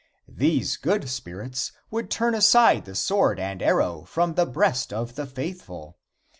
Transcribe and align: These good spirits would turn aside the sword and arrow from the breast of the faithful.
These 0.27 0.77
good 0.77 1.07
spirits 1.11 1.73
would 1.91 2.09
turn 2.09 2.33
aside 2.33 2.85
the 2.85 2.95
sword 2.95 3.39
and 3.39 3.61
arrow 3.61 4.01
from 4.03 4.33
the 4.33 4.47
breast 4.47 4.91
of 4.91 5.13
the 5.13 5.27
faithful. 5.27 5.99